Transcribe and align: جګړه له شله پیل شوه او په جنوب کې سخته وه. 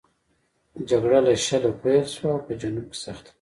جګړه 0.89 1.19
له 1.25 1.33
شله 1.45 1.69
پیل 1.81 2.05
شوه 2.15 2.29
او 2.33 2.39
په 2.45 2.53
جنوب 2.61 2.85
کې 2.91 2.97
سخته 3.05 3.27
وه. 3.29 3.29